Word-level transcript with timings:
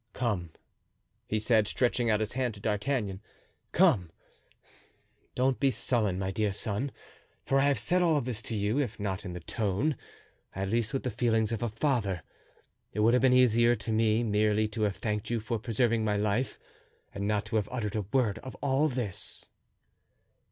"Come," 0.13 0.49
he 1.27 1.37
said, 1.39 1.67
stretching 1.67 2.09
out 2.09 2.21
his 2.21 2.33
hand 2.33 2.55
to 2.55 2.59
D'Artagnan, 2.59 3.21
"come, 3.71 4.09
don't 5.35 5.59
be 5.59 5.69
sullen, 5.69 6.17
my 6.17 6.31
dear 6.31 6.51
son, 6.51 6.91
for 7.45 7.59
I 7.59 7.65
have 7.65 7.77
said 7.77 8.01
all 8.01 8.19
this 8.19 8.41
to 8.41 8.55
you, 8.55 8.79
if 8.79 8.99
not 8.99 9.25
in 9.25 9.33
the 9.33 9.39
tone, 9.41 9.95
at 10.55 10.69
least 10.69 10.91
with 10.91 11.03
the 11.03 11.11
feelings 11.11 11.51
of 11.51 11.61
a 11.61 11.69
father. 11.69 12.23
It 12.91 13.01
would 13.01 13.13
have 13.13 13.21
been 13.21 13.31
easier 13.31 13.75
to 13.75 13.91
me 13.91 14.23
merely 14.23 14.67
to 14.69 14.81
have 14.81 14.95
thanked 14.95 15.29
you 15.29 15.39
for 15.39 15.59
preserving 15.59 16.03
my 16.03 16.17
life 16.17 16.57
and 17.13 17.27
not 17.27 17.45
to 17.45 17.57
have 17.57 17.69
uttered 17.71 17.95
a 17.95 18.01
word 18.01 18.39
of 18.39 18.55
all 18.55 18.89
this." 18.89 19.45